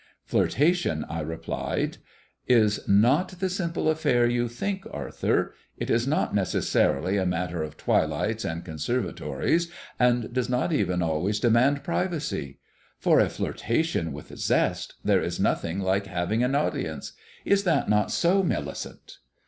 [0.25, 1.97] "Flirtation," I replied,
[2.47, 5.53] "is not the simple affair you think, Arthur.
[5.77, 11.39] It is not necessarily a matter of twilights and conservatories, and does not even always
[11.39, 12.57] demand privacy.
[12.97, 17.13] For a flirtation with zest there is nothing like having an audience.
[17.45, 19.19] Is that not so, Millicent?"